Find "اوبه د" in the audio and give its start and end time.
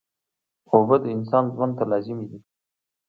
0.71-1.05